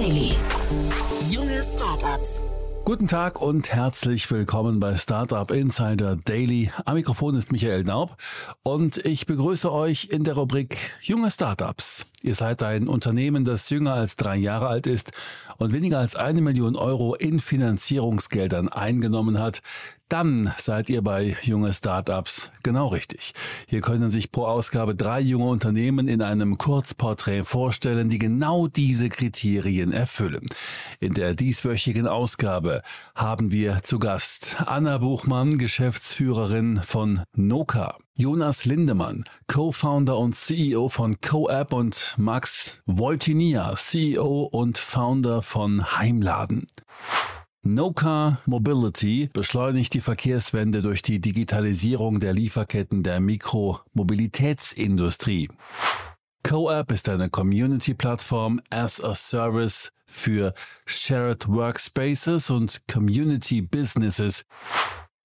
[0.00, 0.32] Daily.
[1.28, 2.40] Junge Startups.
[2.86, 6.70] Guten Tag und herzlich willkommen bei Startup Insider Daily.
[6.86, 8.16] Am Mikrofon ist Michael Naub
[8.62, 12.06] und ich begrüße euch in der Rubrik Junge Startups.
[12.22, 15.12] Ihr seid ein Unternehmen, das jünger als drei Jahre alt ist
[15.58, 19.60] und weniger als eine Million Euro in Finanzierungsgeldern eingenommen hat.
[20.10, 23.32] Dann seid ihr bei junge Startups genau richtig.
[23.68, 29.08] Hier können sich pro Ausgabe drei junge Unternehmen in einem Kurzporträt vorstellen, die genau diese
[29.08, 30.46] Kriterien erfüllen.
[30.98, 32.82] In der dieswöchigen Ausgabe
[33.14, 37.96] haben wir zu Gast Anna Buchmann, Geschäftsführerin von Noka.
[38.16, 46.66] Jonas Lindemann, Co-Founder und CEO von CoApp und Max Voltinia, CEO und Founder von Heimladen.
[47.62, 55.50] No-Car Mobility beschleunigt die Verkehrswende durch die Digitalisierung der Lieferketten der Mikromobilitätsindustrie.
[56.42, 60.54] CoApp ist eine Community-Plattform as a Service für
[60.86, 64.46] Shared Workspaces und Community Businesses.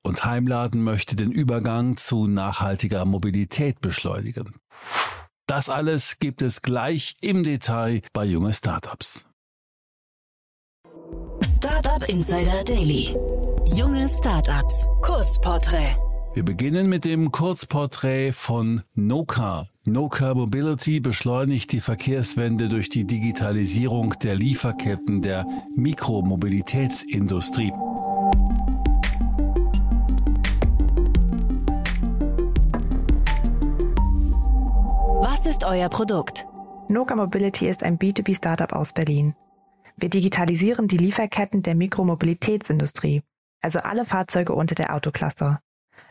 [0.03, 4.57] Und Heimladen möchte den Übergang zu nachhaltiger Mobilität beschleunigen.
[5.47, 9.25] Das alles gibt es gleich im Detail bei junge Startups.
[11.95, 13.15] Startup Insider Daily.
[13.63, 14.85] Junge Startups.
[15.01, 15.95] Kurzporträt.
[16.33, 19.67] Wir beginnen mit dem Kurzporträt von Noka.
[19.85, 27.71] Noka Mobility beschleunigt die Verkehrswende durch die Digitalisierung der Lieferketten der Mikromobilitätsindustrie.
[35.21, 36.45] Was ist euer Produkt?
[36.89, 39.33] Noka Mobility ist ein B2B-Startup aus Berlin.
[39.97, 43.23] Wir digitalisieren die Lieferketten der Mikromobilitätsindustrie,
[43.61, 45.59] also alle Fahrzeuge unter der Autoklasse.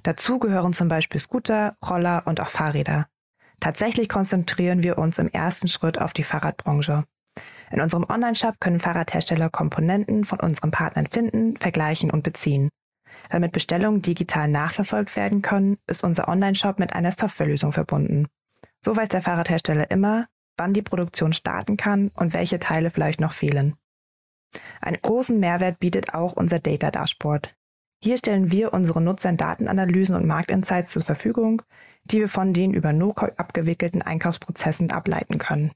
[0.02, 3.06] Dazu gehören zum Beispiel Scooter, Roller und auch Fahrräder.
[3.60, 7.04] Tatsächlich konzentrieren wir uns im ersten Schritt auf die Fahrradbranche.
[7.70, 12.68] In unserem Onlineshop können Fahrradhersteller Komponenten von unseren Partnern finden, vergleichen und beziehen.
[13.30, 18.26] Damit Bestellungen digital nachverfolgt werden können, ist unser Onlineshop mit einer Softwarelösung verbunden.
[18.84, 23.32] So weiß der Fahrradhersteller immer, wann die Produktion starten kann und welche Teile vielleicht noch
[23.32, 23.74] fehlen.
[24.80, 27.54] Einen großen Mehrwert bietet auch unser Data Dashboard.
[28.02, 31.62] Hier stellen wir unseren Nutzern Datenanalysen und Marktinsights zur Verfügung,
[32.04, 35.72] die wir von den über NoCo abgewickelten Einkaufsprozessen ableiten können.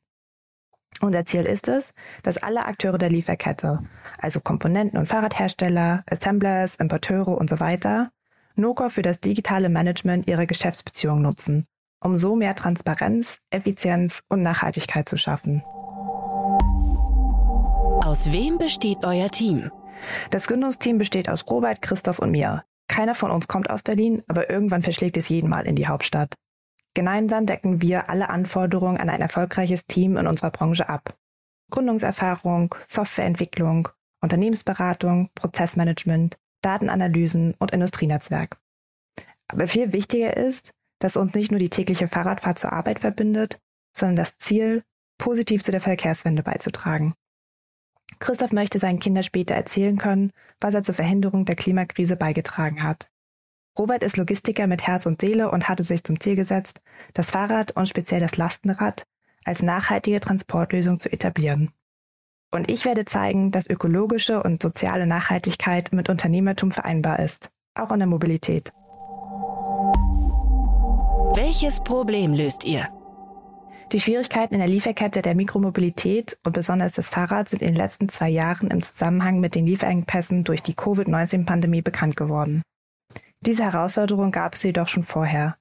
[1.01, 3.81] Unser Ziel ist es, dass alle Akteure der Lieferkette,
[4.19, 8.11] also Komponenten und Fahrradhersteller, Assemblers, Importeure und so weiter,
[8.57, 11.67] NoCo für das digitale Management ihrer Geschäftsbeziehungen nutzen
[12.01, 15.63] um so mehr Transparenz, Effizienz und Nachhaltigkeit zu schaffen.
[18.05, 19.71] Aus wem besteht euer Team?
[20.31, 22.65] Das Gründungsteam besteht aus Robert, Christoph und mir.
[22.89, 26.35] Keiner von uns kommt aus Berlin, aber irgendwann verschlägt es jeden Mal in die Hauptstadt.
[26.95, 31.15] Gemeinsam decken wir alle Anforderungen an ein erfolgreiches Team in unserer Branche ab.
[31.71, 33.89] Gründungserfahrung, Softwareentwicklung,
[34.23, 38.59] Unternehmensberatung, Prozessmanagement, Datenanalysen und Industrienetzwerk.
[39.49, 43.61] Aber viel wichtiger ist, das uns nicht nur die tägliche Fahrradfahrt zur Arbeit verbindet,
[43.97, 44.83] sondern das Ziel,
[45.19, 47.15] positiv zu der Verkehrswende beizutragen.
[48.21, 53.11] Christoph möchte seinen Kindern später erzählen können, was er zur Verhinderung der Klimakrise beigetragen hat.
[53.79, 56.81] Robert ist Logistiker mit Herz und Seele und hatte sich zum Ziel gesetzt,
[57.15, 59.07] das Fahrrad und speziell das Lastenrad
[59.45, 61.71] als nachhaltige Transportlösung zu etablieren.
[62.51, 67.99] Und ich werde zeigen, dass ökologische und soziale Nachhaltigkeit mit Unternehmertum vereinbar ist, auch in
[67.99, 68.73] der Mobilität.
[71.41, 72.89] Welches Problem löst ihr?
[73.93, 78.09] Die Schwierigkeiten in der Lieferkette der Mikromobilität und besonders des Fahrrads sind in den letzten
[78.09, 82.63] zwei Jahren im Zusammenhang mit den Lieferengpässen durch die Covid-19-Pandemie bekannt geworden.
[83.41, 85.57] Diese Herausforderung gab es jedoch schon vorher.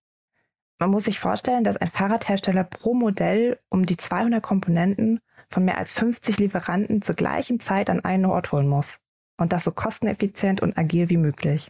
[0.80, 5.78] Man muss sich vorstellen, dass ein Fahrradhersteller pro Modell um die 200 Komponenten von mehr
[5.78, 8.98] als 50 Lieferanten zur gleichen Zeit an einen Ort holen muss.
[9.40, 11.68] Und das so kosteneffizient und agil wie möglich.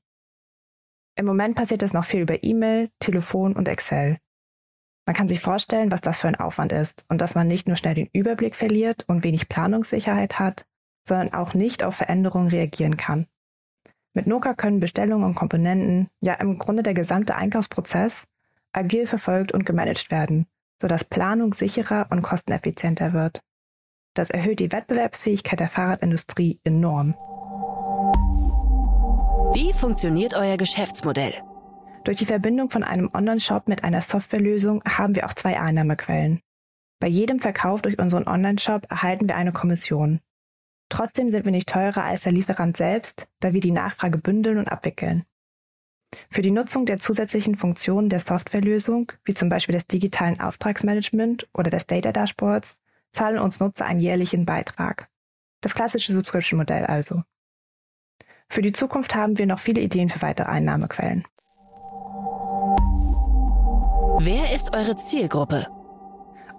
[1.17, 4.19] Im Moment passiert es noch viel über E-Mail, Telefon und Excel.
[5.07, 7.75] Man kann sich vorstellen, was das für ein Aufwand ist und dass man nicht nur
[7.75, 10.67] schnell den Überblick verliert und wenig Planungssicherheit hat,
[11.07, 13.25] sondern auch nicht auf Veränderungen reagieren kann.
[14.13, 18.25] Mit Noka können Bestellungen und Komponenten, ja im Grunde der gesamte Einkaufsprozess,
[18.71, 20.45] agil verfolgt und gemanagt werden,
[20.79, 23.41] sodass Planung sicherer und kosteneffizienter wird.
[24.13, 27.15] Das erhöht die Wettbewerbsfähigkeit der Fahrradindustrie enorm.
[29.53, 31.33] Wie funktioniert euer Geschäftsmodell?
[32.03, 36.41] Durch die Verbindung von einem Online-Shop mit einer Softwarelösung haben wir auch zwei Einnahmequellen.
[36.99, 40.19] Bei jedem Verkauf durch unseren Online-Shop erhalten wir eine Kommission.
[40.89, 44.67] Trotzdem sind wir nicht teurer als der Lieferant selbst, da wir die Nachfrage bündeln und
[44.67, 45.23] abwickeln.
[46.29, 51.69] Für die Nutzung der zusätzlichen Funktionen der Softwarelösung, wie zum Beispiel des digitalen Auftragsmanagement oder
[51.69, 52.79] des Data Dashboards,
[53.11, 55.09] zahlen uns Nutzer einen jährlichen Beitrag.
[55.61, 57.23] Das klassische Subscription-Modell also.
[58.49, 61.23] Für die Zukunft haben wir noch viele Ideen für weitere Einnahmequellen.
[64.19, 65.67] Wer ist eure Zielgruppe?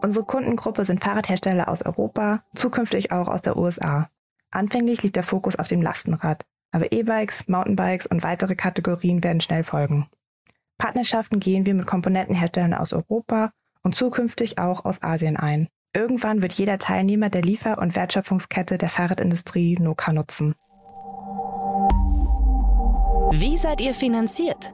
[0.01, 4.09] Unsere Kundengruppe sind Fahrradhersteller aus Europa, zukünftig auch aus der USA.
[4.51, 9.65] Anfänglich liegt der Fokus auf dem Lastenrad, aber E-Bikes, Mountainbikes und weitere Kategorien werden schnell
[9.65, 10.07] folgen.
[10.79, 13.51] Partnerschaften gehen wir mit Komponentenherstellern aus Europa
[13.83, 15.67] und zukünftig auch aus Asien ein.
[15.93, 20.55] Irgendwann wird jeder Teilnehmer der Liefer- und Wertschöpfungskette der Fahrradindustrie Noka nutzen.
[23.31, 24.73] Wie seid ihr finanziert?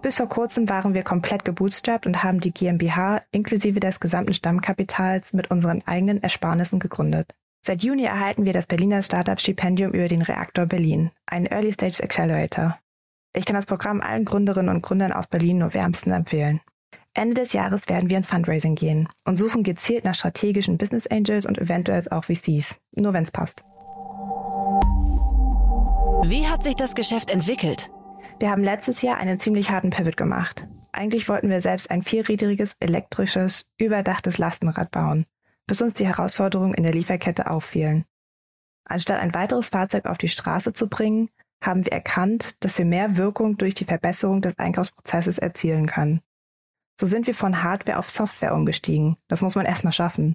[0.00, 5.32] Bis vor kurzem waren wir komplett gebootstrapped und haben die GmbH inklusive des gesamten Stammkapitals
[5.34, 7.34] mit unseren eigenen Ersparnissen gegründet.
[7.60, 12.78] Seit Juni erhalten wir das Berliner Startup-Stipendium über den Reaktor Berlin, einen Early Stage Accelerator.
[13.36, 16.60] Ich kann das Programm allen Gründerinnen und Gründern aus Berlin nur wärmstens empfehlen.
[17.14, 21.44] Ende des Jahres werden wir ins Fundraising gehen und suchen gezielt nach strategischen Business Angels
[21.44, 23.62] und eventuell auch VCs, nur wenn es passt.
[26.24, 27.90] Wie hat sich das Geschäft entwickelt?
[28.38, 30.68] Wir haben letztes Jahr einen ziemlich harten Pivot gemacht.
[30.92, 35.26] Eigentlich wollten wir selbst ein vierrädriges, elektrisches, überdachtes Lastenrad bauen,
[35.66, 38.04] bis uns die Herausforderungen in der Lieferkette auffielen.
[38.84, 41.28] Anstatt ein weiteres Fahrzeug auf die Straße zu bringen,
[41.60, 46.20] haben wir erkannt, dass wir mehr Wirkung durch die Verbesserung des Einkaufsprozesses erzielen können.
[47.00, 49.16] So sind wir von Hardware auf Software umgestiegen.
[49.26, 50.34] Das muss man erstmal schaffen.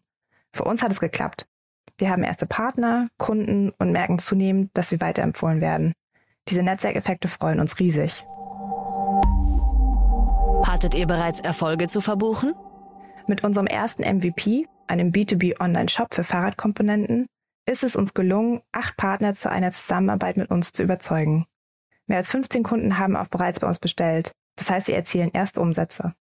[0.51, 1.48] Für uns hat es geklappt.
[1.99, 5.94] Wir haben erste Partner, Kunden und merken zunehmend, dass wir weiterempfohlen werden.
[6.47, 8.23] Diese Netzwerkeffekte freuen uns riesig.
[10.63, 12.53] Hattet ihr bereits Erfolge zu verbuchen?
[13.25, 17.25] Mit unserem ersten MVP, einem B2B Online-Shop für Fahrradkomponenten,
[17.65, 21.45] ist es uns gelungen, acht Partner zu einer Zusammenarbeit mit uns zu überzeugen.
[22.05, 24.31] Mehr als 15 Kunden haben auch bereits bei uns bestellt.
[24.55, 26.13] Das heißt, wir erzielen erste Umsätze.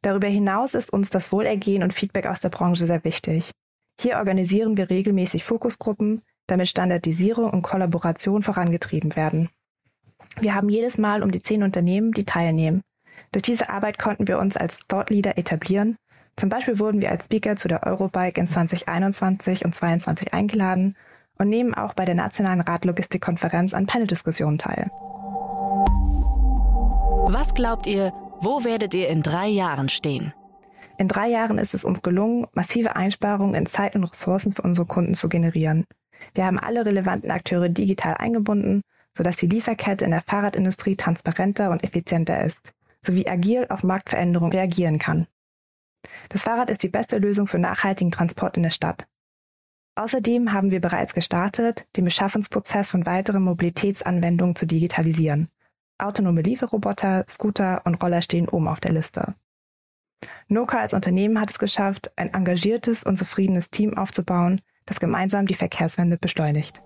[0.00, 3.50] Darüber hinaus ist uns das Wohlergehen und Feedback aus der Branche sehr wichtig.
[4.00, 9.48] Hier organisieren wir regelmäßig Fokusgruppen, damit Standardisierung und Kollaboration vorangetrieben werden.
[10.40, 12.82] Wir haben jedes Mal um die zehn Unternehmen, die teilnehmen.
[13.32, 15.96] Durch diese Arbeit konnten wir uns als Thought Leader etablieren.
[16.36, 20.96] Zum Beispiel wurden wir als Speaker zu der Eurobike in 2021 und 2022 eingeladen
[21.38, 24.90] und nehmen auch bei der Nationalen Radlogistikkonferenz an Panel-Diskussionen teil.
[27.26, 30.34] Was glaubt ihr, wo werdet ihr in drei Jahren stehen?
[30.96, 34.86] In drei Jahren ist es uns gelungen, massive Einsparungen in Zeit und Ressourcen für unsere
[34.86, 35.84] Kunden zu generieren.
[36.34, 38.82] Wir haben alle relevanten Akteure digital eingebunden,
[39.16, 44.98] sodass die Lieferkette in der Fahrradindustrie transparenter und effizienter ist, sowie agil auf Marktveränderungen reagieren
[44.98, 45.26] kann.
[46.28, 49.06] Das Fahrrad ist die beste Lösung für nachhaltigen Transport in der Stadt.
[49.96, 55.48] Außerdem haben wir bereits gestartet, den Beschaffungsprozess von weiteren Mobilitätsanwendungen zu digitalisieren.
[55.98, 59.34] Autonome Lieferroboter, Scooter und Roller stehen oben auf der Liste.
[60.48, 65.54] Noka als Unternehmen hat es geschafft, ein engagiertes und zufriedenes Team aufzubauen, das gemeinsam die
[65.54, 66.80] Verkehrswende beschleunigt.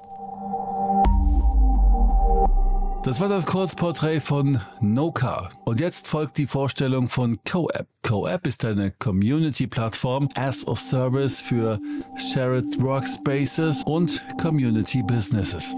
[3.05, 5.49] Das war das Kurzporträt von Noka.
[5.65, 7.87] Und jetzt folgt die Vorstellung von CoApp.
[8.03, 11.79] CoApp ist eine Community-Plattform as a Service für
[12.17, 15.75] Shared Workspaces und Community Businesses.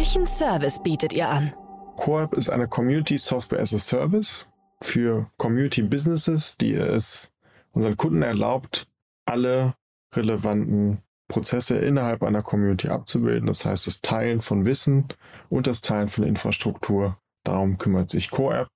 [0.00, 1.52] Welchen Service bietet ihr an?
[1.96, 4.48] CoApp ist eine Community Software as a Service
[4.80, 7.30] für Community Businesses, die es
[7.72, 8.88] unseren Kunden erlaubt,
[9.26, 9.74] alle
[10.14, 13.46] relevanten Prozesse innerhalb einer Community abzubilden.
[13.46, 15.08] Das heißt, das Teilen von Wissen
[15.50, 17.18] und das Teilen von Infrastruktur.
[17.44, 18.68] Darum kümmert sich CoApp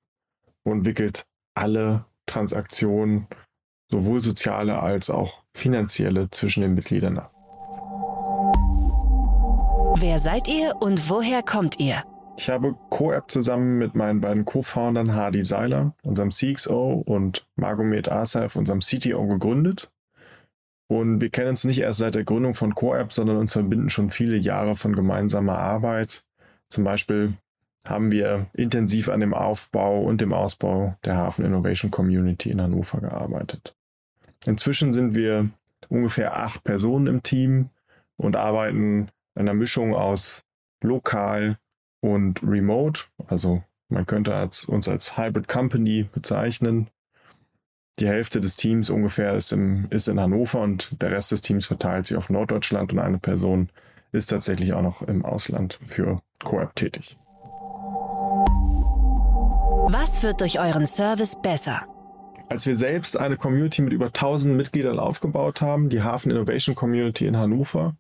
[0.63, 3.29] und wickelt alle Transaktionen,
[3.91, 7.34] sowohl soziale als auch finanzielle, zwischen den Mitgliedern ab.
[9.97, 12.03] Wer seid ihr und woher kommt ihr?
[12.37, 18.57] Ich habe CoApp zusammen mit meinen beiden Co-Foundern Hardy Seiler, unserem CXO, und Margomet Asaf,
[18.57, 19.93] unserem CTO, gegründet.
[20.89, 24.11] Und wir kennen uns nicht erst seit der Gründung von CoApp, sondern uns verbinden schon
[24.11, 26.25] viele Jahre von gemeinsamer Arbeit.
[26.69, 27.35] Zum Beispiel
[27.87, 33.01] haben wir intensiv an dem Aufbau und dem Ausbau der Hafen Innovation Community in Hannover
[33.01, 33.77] gearbeitet.
[34.45, 35.51] Inzwischen sind wir
[35.89, 37.71] ungefähr acht Personen im Team
[38.17, 40.45] und arbeiten einer Mischung aus
[40.83, 41.59] lokal
[42.01, 43.05] und remote.
[43.27, 46.89] Also man könnte als, uns als Hybrid Company bezeichnen.
[48.01, 51.67] Die Hälfte des Teams ungefähr ist, im, ist in Hannover und der Rest des Teams
[51.67, 53.69] verteilt sich auf Norddeutschland und eine Person
[54.11, 57.17] ist tatsächlich auch noch im Ausland für Coop tätig.
[59.87, 61.83] Was wird durch euren Service besser?
[62.49, 67.27] Als wir selbst eine Community mit über 1000 Mitgliedern aufgebaut haben, die Hafen Innovation Community
[67.27, 67.97] in Hannover,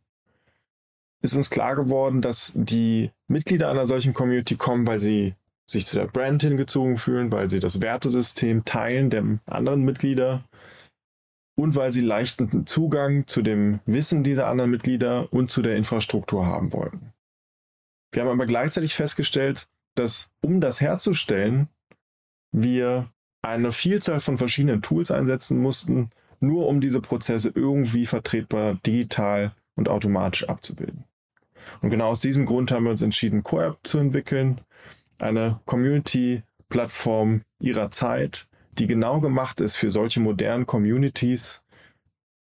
[1.24, 5.34] ist uns klar geworden, dass die Mitglieder einer solchen Community kommen, weil sie
[5.66, 10.44] sich zu der Brand hingezogen fühlen, weil sie das Wertesystem teilen der anderen Mitglieder
[11.56, 16.44] und weil sie leichten Zugang zu dem Wissen dieser anderen Mitglieder und zu der Infrastruktur
[16.44, 17.14] haben wollten.
[18.12, 21.68] Wir haben aber gleichzeitig festgestellt, dass um das herzustellen,
[22.52, 29.54] wir eine Vielzahl von verschiedenen Tools einsetzen mussten, nur um diese Prozesse irgendwie vertretbar digital
[29.74, 31.04] und automatisch abzubilden.
[31.82, 34.60] Und genau aus diesem Grund haben wir uns entschieden, CoApp zu entwickeln,
[35.18, 41.62] eine Community-Plattform ihrer Zeit, die genau gemacht ist für solche modernen Communities,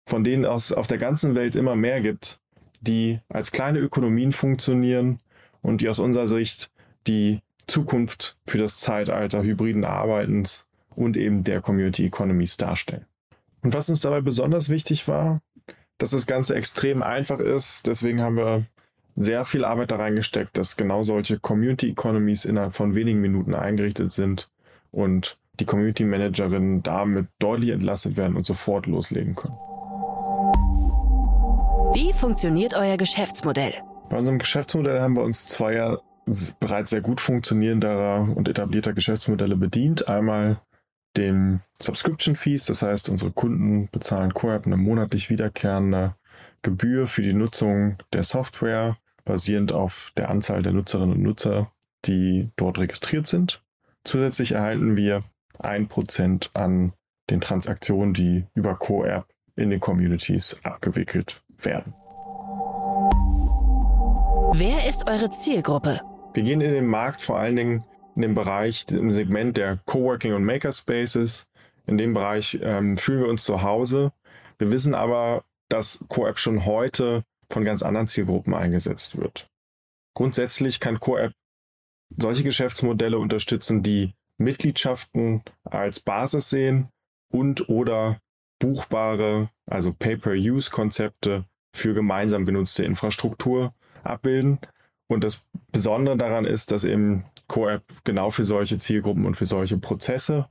[0.06, 2.40] von denen es auf der ganzen Welt immer mehr gibt,
[2.80, 5.20] die als kleine Ökonomien funktionieren
[5.62, 6.70] und die aus unserer Sicht
[7.06, 13.06] die Zukunft für das Zeitalter hybriden Arbeitens und eben der Community Economies darstellen.
[13.62, 15.40] Und was uns dabei besonders wichtig war,
[15.99, 17.87] dass das Ganze extrem einfach ist.
[17.87, 18.66] Deswegen haben wir
[19.16, 24.12] sehr viel Arbeit da reingesteckt, dass genau solche Community Economies innerhalb von wenigen Minuten eingerichtet
[24.12, 24.50] sind
[24.92, 29.56] und die Community Managerinnen damit deutlich entlastet werden und sofort loslegen können.
[31.94, 33.73] Wie funktioniert euer Geschäftsmodell?
[34.11, 36.02] Bei unserem Geschäftsmodell haben wir uns zweier
[36.61, 40.08] bereits sehr gut funktionierender und etablierter Geschäftsmodelle bedient.
[40.08, 40.61] Einmal
[41.16, 46.16] dem Subscription Fees, das heißt, unsere Kunden bezahlen CoApp eine monatlich wiederkehrende
[46.62, 48.96] Gebühr für die Nutzung der Software,
[49.26, 51.71] basierend auf der Anzahl der Nutzerinnen und Nutzer,
[52.06, 53.62] die dort registriert sind.
[54.04, 55.25] Zusätzlich erhalten wir
[55.59, 56.95] ein Prozent an
[57.28, 61.92] den Transaktionen, die über CoApp in den Communities abgewickelt werden.
[64.54, 66.00] Wer ist eure Zielgruppe?
[66.35, 70.35] Wir gehen in den Markt vor allen Dingen in dem Bereich, im Segment der Coworking
[70.35, 71.47] und Makerspaces.
[71.87, 74.12] In dem Bereich ähm, fühlen wir uns zu Hause.
[74.59, 79.47] Wir wissen aber, dass CoApp schon heute von ganz anderen Zielgruppen eingesetzt wird.
[80.15, 81.33] Grundsätzlich kann CoApp
[82.17, 86.88] solche Geschäftsmodelle unterstützen, die Mitgliedschaften als Basis sehen
[87.33, 88.19] und oder
[88.59, 94.59] buchbare, also Pay-per-Use-Konzepte für gemeinsam genutzte Infrastruktur abbilden.
[95.09, 99.79] Und das Besondere daran ist, dass eben CoApp genau für solche Zielgruppen und für solche
[99.79, 100.49] Prozesse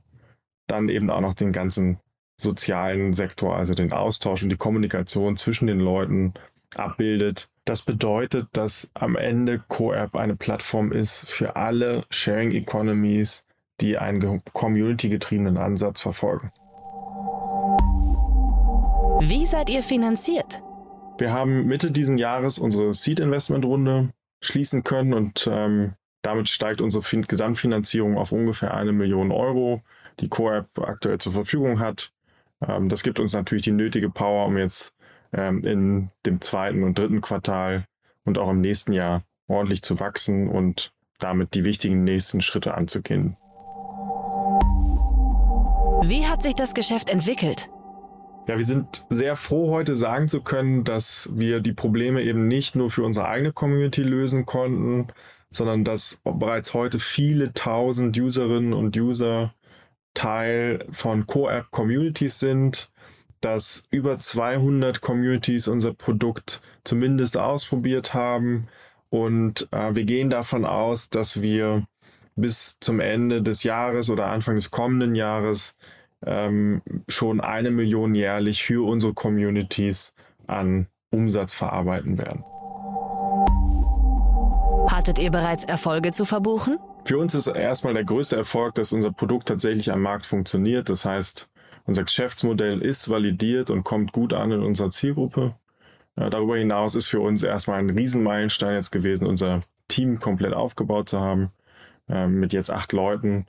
[0.66, 1.98] dann eben auch noch den ganzen
[2.40, 6.34] sozialen Sektor, also den Austausch und die Kommunikation zwischen den Leuten
[6.78, 7.48] abbildet.
[7.64, 13.44] Das bedeutet, dass am Ende CoApp eine Plattform ist für alle Sharing Economies,
[13.80, 16.52] die einen community-getriebenen Ansatz verfolgen.
[19.20, 20.62] Wie seid ihr finanziert?
[21.18, 27.22] Wir haben Mitte diesen Jahres unsere Seed-Investment-Runde schließen können und ähm, damit steigt unsere fin
[27.22, 29.82] Gesamtfinanzierung auf ungefähr eine Million Euro,
[30.20, 32.12] die CoApp aktuell zur Verfügung hat.
[32.66, 34.95] Ähm, das gibt uns natürlich die nötige Power, um jetzt
[35.32, 37.84] ähm, in dem zweiten und dritten Quartal
[38.24, 43.36] und auch im nächsten Jahr ordentlich zu wachsen und damit die wichtigen nächsten Schritte anzugehen.
[46.02, 47.70] Wie hat sich das Geschäft entwickelt?
[48.48, 52.76] Ja, wir sind sehr froh, heute sagen zu können, dass wir die Probleme eben nicht
[52.76, 55.08] nur für unsere eigene Community lösen konnten,
[55.50, 59.52] sondern dass bereits heute viele tausend Userinnen und User
[60.14, 62.90] Teil von Co-App Communities sind,
[63.46, 68.66] dass über 200 Communities unser Produkt zumindest ausprobiert haben
[69.08, 71.86] und äh, wir gehen davon aus, dass wir
[72.34, 75.76] bis zum Ende des Jahres oder Anfang des kommenden Jahres
[76.26, 80.12] ähm, schon eine Million jährlich für unsere Communities
[80.48, 82.42] an Umsatz verarbeiten werden.
[84.90, 86.78] Hattet ihr bereits Erfolge zu verbuchen?
[87.04, 90.88] Für uns ist erstmal der größte Erfolg, dass unser Produkt tatsächlich am Markt funktioniert.
[90.88, 91.48] Das heißt,
[91.86, 95.54] unser Geschäftsmodell ist validiert und kommt gut an in unserer Zielgruppe.
[96.18, 101.08] Ja, darüber hinaus ist für uns erstmal ein Riesenmeilenstein jetzt gewesen, unser Team komplett aufgebaut
[101.08, 101.50] zu haben,
[102.08, 103.46] äh, mit jetzt acht Leuten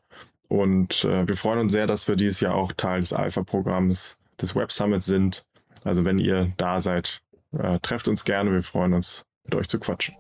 [0.48, 4.56] und äh, wir freuen uns sehr, dass wir dieses Jahr auch Teil des Alpha-Programms des
[4.56, 5.46] Web Summits sind.
[5.84, 7.22] Also wenn ihr da seid,
[7.58, 8.52] äh, trefft uns gerne.
[8.52, 10.16] Wir freuen uns, mit euch zu quatschen.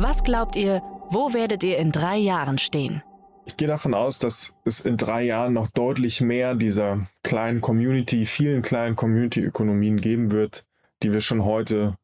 [0.00, 3.02] Was glaubt ihr, wo werdet ihr in drei Jahren stehen?
[3.48, 8.26] Ich gehe davon aus, dass es in drei Jahren noch deutlich mehr dieser kleinen Community,
[8.26, 10.66] vielen kleinen Community-Ökonomien geben wird,
[11.02, 11.96] die wir schon heute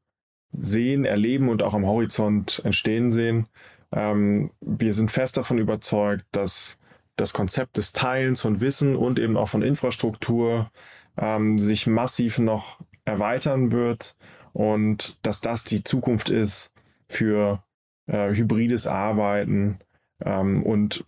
[0.52, 3.46] sehen, erleben und auch am Horizont entstehen sehen.
[3.92, 6.78] Ähm, wir sind fest davon überzeugt, dass
[7.16, 10.70] das Konzept des Teilens von Wissen und eben auch von Infrastruktur
[11.18, 14.16] ähm, sich massiv noch erweitern wird
[14.54, 16.72] und dass das die Zukunft ist
[17.08, 17.62] für
[18.06, 19.78] äh, hybrides Arbeiten.
[20.24, 21.04] Ähm, und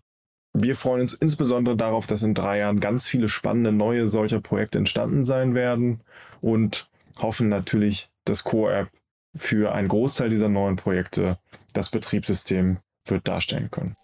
[0.59, 4.79] wir freuen uns insbesondere darauf, dass in drei Jahren ganz viele spannende neue solcher Projekte
[4.79, 6.01] entstanden sein werden
[6.41, 8.89] und hoffen natürlich, dass Core App
[9.37, 11.39] für einen Großteil dieser neuen Projekte
[11.75, 13.95] das Betriebssystem wird darstellen können.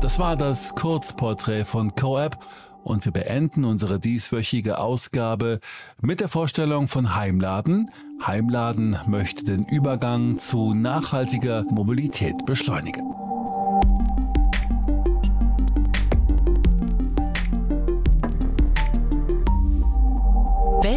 [0.00, 2.38] Das war das Kurzporträt von CoApp
[2.84, 5.58] und wir beenden unsere dieswöchige Ausgabe
[6.00, 7.90] mit der Vorstellung von Heimladen.
[8.24, 13.23] Heimladen möchte den Übergang zu nachhaltiger Mobilität beschleunigen.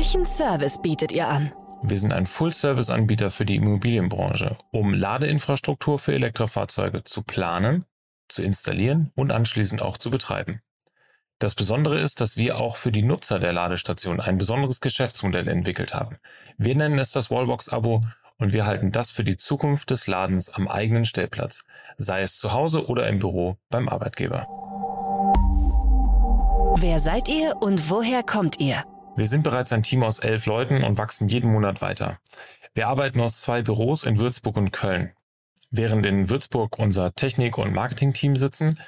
[0.07, 1.51] Welchen Service bietet ihr an?
[1.81, 7.83] Wir sind ein Full-Service-Anbieter für die Immobilienbranche, um Ladeinfrastruktur für Elektrofahrzeuge zu planen,
[8.29, 10.61] zu installieren und anschließend auch zu betreiben.
[11.39, 15.93] Das Besondere ist, dass wir auch für die Nutzer der Ladestation ein besonderes Geschäftsmodell entwickelt
[15.93, 16.15] haben.
[16.57, 17.99] Wir nennen es das Wallbox-Abo
[18.37, 21.65] und wir halten das für die Zukunft des Ladens am eigenen Stellplatz,
[21.97, 24.47] sei es zu Hause oder im Büro beim Arbeitgeber.
[26.77, 28.85] Wer seid ihr und woher kommt ihr?
[29.17, 32.19] Wir sind bereits ein Team aus elf Leuten und wachsen jeden Monat weiter.
[32.75, 35.11] Wir arbeiten aus zwei Büros in Würzburg und Köln.
[35.71, 38.79] Während in Würzburg unser Technik- und Marketing-Team sitzen,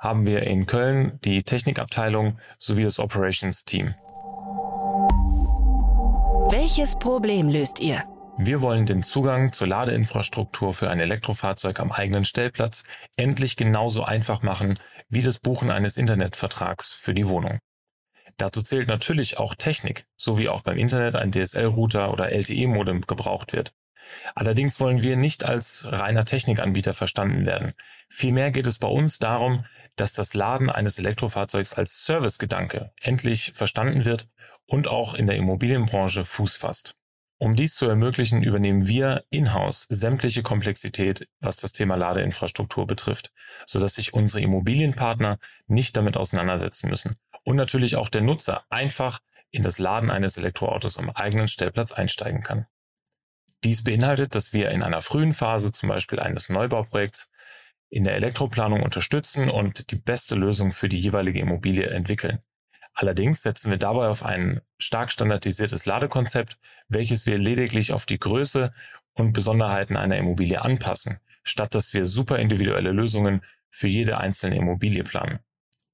[0.00, 3.94] haben wir in Köln die Technikabteilung sowie das Operations-Team.
[6.50, 8.02] Welches Problem löst ihr?
[8.38, 12.82] Wir wollen den Zugang zur Ladeinfrastruktur für ein Elektrofahrzeug am eigenen Stellplatz
[13.16, 14.76] endlich genauso einfach machen
[15.08, 17.60] wie das Buchen eines Internetvertrags für die Wohnung.
[18.36, 23.52] Dazu zählt natürlich auch Technik, so wie auch beim Internet ein DSL-Router oder LTE-Modem gebraucht
[23.52, 23.74] wird.
[24.34, 27.72] Allerdings wollen wir nicht als reiner Technikanbieter verstanden werden.
[28.08, 29.64] Vielmehr geht es bei uns darum,
[29.96, 34.28] dass das Laden eines Elektrofahrzeugs als Servicegedanke endlich verstanden wird
[34.66, 36.94] und auch in der Immobilienbranche Fuß fasst.
[37.38, 43.32] Um dies zu ermöglichen, übernehmen wir in-house sämtliche Komplexität, was das Thema Ladeinfrastruktur betrifft,
[43.66, 49.20] sodass sich unsere Immobilienpartner nicht damit auseinandersetzen müssen und natürlich auch der Nutzer einfach
[49.50, 52.66] in das Laden eines Elektroautos am eigenen Stellplatz einsteigen kann.
[53.64, 57.30] Dies beinhaltet, dass wir in einer frühen Phase zum Beispiel eines Neubauprojekts
[57.90, 62.40] in der Elektroplanung unterstützen und die beste Lösung für die jeweilige Immobilie entwickeln.
[62.94, 68.72] Allerdings setzen wir dabei auf ein stark standardisiertes Ladekonzept, welches wir lediglich auf die Größe
[69.14, 75.04] und Besonderheiten einer Immobilie anpassen, statt dass wir super individuelle Lösungen für jede einzelne Immobilie
[75.04, 75.38] planen.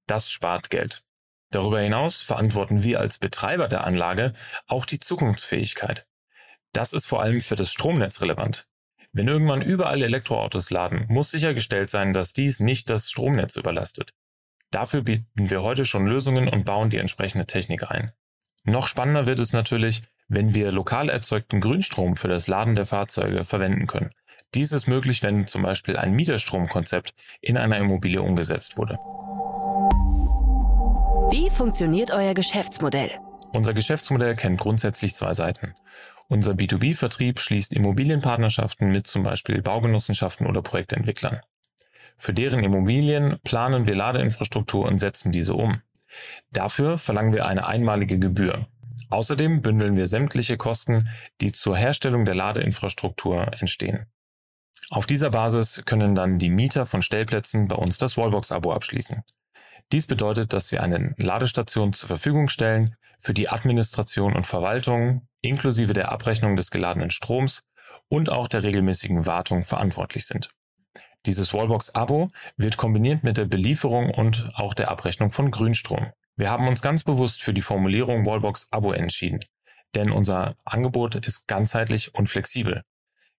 [0.07, 1.05] Das spart Geld.
[1.51, 4.33] Darüber hinaus verantworten wir als Betreiber der Anlage
[4.67, 6.07] auch die Zukunftsfähigkeit.
[6.73, 8.67] Das ist vor allem für das Stromnetz relevant.
[9.13, 14.11] Wenn irgendwann überall Elektroautos laden, muss sichergestellt sein, dass dies nicht das Stromnetz überlastet.
[14.71, 18.13] Dafür bieten wir heute schon Lösungen und bauen die entsprechende Technik ein.
[18.65, 23.45] Noch spannender wird es natürlich, wenn wir lokal erzeugten Grünstrom für das Laden der Fahrzeuge
[23.45, 24.13] verwenden können.
[24.55, 28.99] Dies ist möglich, wenn zum Beispiel ein Mieterstromkonzept in einer Immobilie umgesetzt wurde.
[31.31, 33.11] Wie funktioniert euer Geschäftsmodell?
[33.53, 35.75] Unser Geschäftsmodell kennt grundsätzlich zwei Seiten.
[36.29, 41.41] Unser B2B-Vertrieb schließt Immobilienpartnerschaften mit zum Beispiel Baugenossenschaften oder Projektentwicklern.
[42.17, 45.83] Für deren Immobilien planen wir Ladeinfrastruktur und setzen diese um.
[46.51, 48.67] Dafür verlangen wir eine einmalige Gebühr.
[49.11, 51.11] Außerdem bündeln wir sämtliche Kosten,
[51.43, 54.07] die zur Herstellung der Ladeinfrastruktur entstehen.
[54.89, 59.23] Auf dieser Basis können dann die Mieter von Stellplätzen bei uns das Wallbox-Abo abschließen.
[59.93, 65.95] Dies bedeutet, dass wir eine Ladestation zur Verfügung stellen für die Administration und Verwaltung inklusive
[65.95, 67.63] der Abrechnung des geladenen Stroms
[68.09, 70.51] und auch der regelmäßigen Wartung verantwortlich sind.
[71.27, 76.13] Dieses Wallbox-Abo wird kombiniert mit der Belieferung und auch der Abrechnung von Grünstrom.
[76.37, 79.41] Wir haben uns ganz bewusst für die Formulierung Wallbox-Abo entschieden,
[79.95, 82.83] denn unser Angebot ist ganzheitlich und flexibel.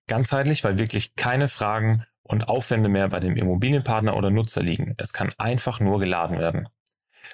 [0.08, 4.94] Ganzheitlich, weil wirklich keine Fragen und Aufwände mehr bei dem Immobilienpartner oder Nutzer liegen.
[4.98, 6.70] Es kann einfach nur geladen werden.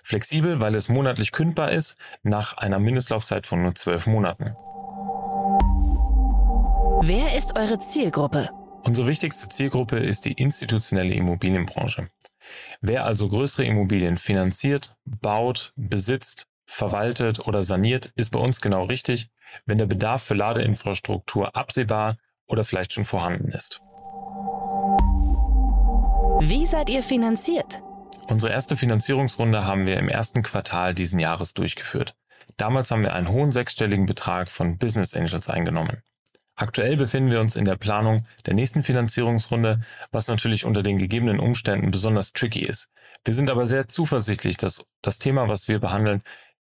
[0.04, 4.56] Flexibel, weil es monatlich kündbar ist, nach einer Mindestlaufzeit von nur zwölf Monaten.
[7.02, 8.50] Wer ist eure Zielgruppe?
[8.84, 12.10] Unsere wichtigste Zielgruppe ist die institutionelle Immobilienbranche.
[12.82, 19.30] Wer also größere Immobilien finanziert, baut, besitzt, verwaltet oder saniert, ist bei uns genau richtig,
[19.66, 23.82] wenn der Bedarf für Ladeinfrastruktur absehbar oder vielleicht schon vorhanden ist.
[26.42, 27.82] Wie seid ihr finanziert?
[28.30, 32.16] Unsere erste Finanzierungsrunde haben wir im ersten Quartal diesen Jahres durchgeführt.
[32.58, 36.02] Damals haben wir einen hohen sechsstelligen Betrag von Business Angels eingenommen.
[36.56, 41.40] Aktuell befinden wir uns in der Planung der nächsten Finanzierungsrunde, was natürlich unter den gegebenen
[41.40, 42.90] Umständen besonders tricky ist.
[43.24, 46.22] Wir sind aber sehr zuversichtlich, dass das Thema, was wir behandeln,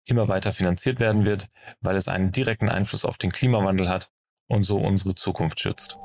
[0.06, 1.48] immer weiter finanziert werden wird,
[1.80, 4.10] weil es einen direkten Einfluss auf den Klimawandel hat
[4.46, 5.98] und so unsere Zukunft schützt.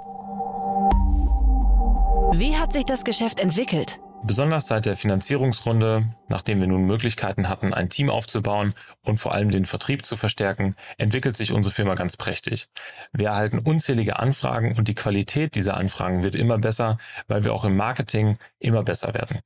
[2.32, 4.00] Wie hat sich das Geschäft entwickelt?
[4.24, 9.50] Besonders seit der Finanzierungsrunde, nachdem wir nun Möglichkeiten hatten, ein Team aufzubauen und vor allem
[9.50, 12.68] den Vertrieb zu verstärken, entwickelt sich unsere Firma ganz prächtig.
[13.14, 17.66] Wir erhalten unzählige Anfragen und die Qualität dieser Anfragen wird immer besser, weil wir auch
[17.66, 19.40] im Marketing immer besser werden.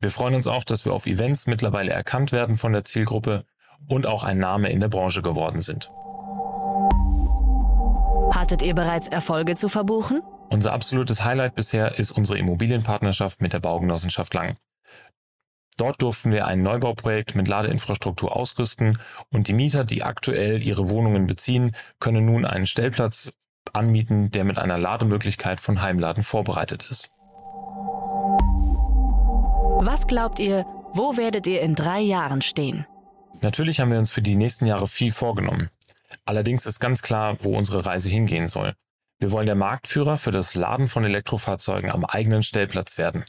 [0.00, 3.44] Wir freuen uns auch, dass wir auf Events mittlerweile erkannt werden von der Zielgruppe
[3.88, 5.90] und auch ein Name in der Branche geworden sind.
[8.32, 10.22] Hattet ihr bereits Erfolge zu verbuchen?
[10.52, 14.54] Unser absolutes Highlight bisher ist unsere Immobilienpartnerschaft mit der Baugenossenschaft Lang.
[15.78, 18.98] Dort durften wir ein Neubauprojekt mit Ladeinfrastruktur ausrüsten
[19.30, 23.32] und die Mieter, die aktuell ihre Wohnungen beziehen, können nun einen Stellplatz
[23.72, 27.08] anmieten, der mit einer Lademöglichkeit von Heimladen vorbereitet ist.
[29.80, 32.86] Was glaubt ihr, wo werdet ihr in drei Jahren stehen?
[33.40, 35.70] Natürlich haben wir uns für die nächsten Jahre viel vorgenommen.
[36.26, 38.74] Allerdings ist ganz klar, wo unsere Reise hingehen soll.
[39.22, 43.24] Wir wollen der Marktführer für das Laden von Elektrofahrzeugen am eigenen Stellplatz werden.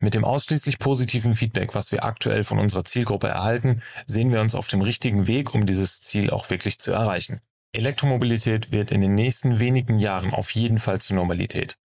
[0.00, 4.56] Mit dem ausschließlich positiven Feedback, was wir aktuell von unserer Zielgruppe erhalten, sehen wir uns
[4.56, 7.40] auf dem richtigen Weg, um dieses Ziel auch wirklich zu erreichen.
[7.70, 11.76] Elektromobilität wird in den nächsten wenigen Jahren auf jeden Fall zur Normalität.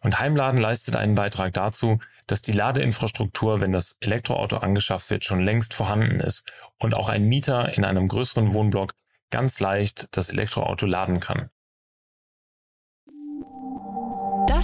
[0.00, 5.40] Und Heimladen leistet einen Beitrag dazu, dass die Ladeinfrastruktur, wenn das Elektroauto angeschafft wird, schon
[5.40, 8.94] längst vorhanden ist und auch ein Mieter in einem größeren Wohnblock
[9.28, 11.50] ganz leicht das Elektroauto laden kann.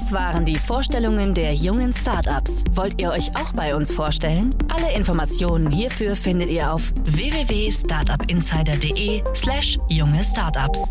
[0.00, 2.64] Das waren die Vorstellungen der jungen Startups.
[2.72, 4.54] Wollt ihr euch auch bei uns vorstellen?
[4.74, 10.90] Alle Informationen hierfür findet ihr auf www.startupinsider.de/slash junge Startups.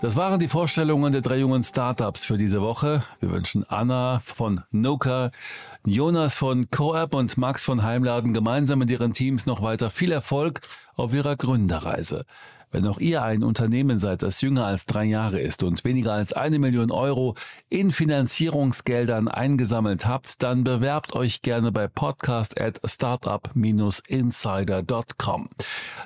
[0.00, 3.02] Das waren die Vorstellungen der drei jungen Startups für diese Woche.
[3.18, 5.32] Wir wünschen Anna von Noka,
[5.84, 10.60] Jonas von CoApp und Max von Heimladen gemeinsam mit ihren Teams noch weiter viel Erfolg
[10.94, 12.26] auf ihrer Gründerreise.
[12.72, 16.32] Wenn auch ihr ein Unternehmen seid, das jünger als drei Jahre ist und weniger als
[16.32, 17.34] eine Million Euro
[17.68, 25.48] in Finanzierungsgeldern eingesammelt habt, dann bewerbt euch gerne bei podcast at startup-insider.com.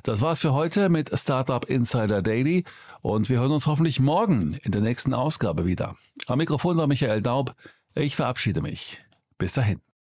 [0.03, 2.65] Das war's für heute mit Startup Insider Daily
[3.03, 5.97] und wir hören uns hoffentlich morgen in der nächsten Ausgabe wieder.
[6.27, 7.55] Am Mikrofon war Michael Daub.
[7.95, 8.99] Ich verabschiede mich.
[9.39, 9.94] Bis dahin.